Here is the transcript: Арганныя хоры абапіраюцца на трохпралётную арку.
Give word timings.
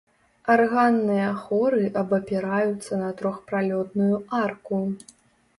Арганныя 0.53 1.27
хоры 1.41 1.83
абапіраюцца 2.01 2.93
на 3.03 3.13
трохпралётную 3.21 4.11
арку. 4.43 4.83